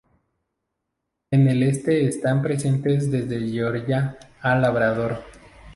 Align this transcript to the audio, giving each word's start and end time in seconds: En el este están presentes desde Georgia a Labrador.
En 1.29 1.47
el 1.47 1.61
este 1.61 2.07
están 2.07 2.41
presentes 2.41 3.11
desde 3.11 3.47
Georgia 3.47 4.17
a 4.41 4.55
Labrador. 4.55 5.19